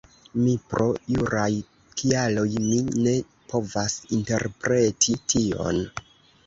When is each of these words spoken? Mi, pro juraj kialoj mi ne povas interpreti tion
Mi, 0.43 0.53
pro 0.69 0.87
juraj 1.15 1.51
kialoj 2.01 2.47
mi 2.65 2.81
ne 3.11 3.15
povas 3.55 4.01
interpreti 4.21 5.21
tion 5.35 5.85